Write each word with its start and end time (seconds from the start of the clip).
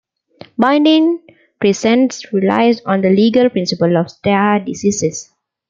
Binding 0.57 1.21
precedent 1.59 2.25
relies 2.33 2.81
on 2.85 3.01
the 3.01 3.11
legal 3.11 3.51
principle 3.51 3.95
of 3.97 4.09
"stare 4.09 4.59
decisis". 4.59 5.29